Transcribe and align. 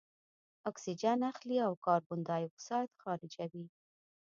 اکسیجن 0.69 1.19
اخلي 1.31 1.57
او 1.67 1.73
کاربن 1.85 2.19
دای 2.27 2.41
اکساید 2.49 2.91
خارجوي. 3.01 3.65